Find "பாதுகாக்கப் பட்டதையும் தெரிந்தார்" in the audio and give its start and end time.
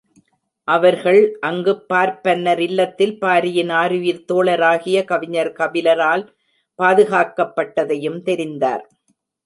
6.79-8.85